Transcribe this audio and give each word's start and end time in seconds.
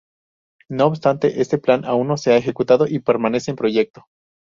No 0.67 0.87
obstante 0.87 1.41
este 1.41 1.59
plan 1.59 1.85
aún 1.85 2.07
no 2.07 2.17
se 2.17 2.31
ha 2.33 2.37
ejecutado 2.37 2.87
y 2.87 2.97
permanece 3.01 3.51
en 3.51 3.57
proyecto. 3.57 4.05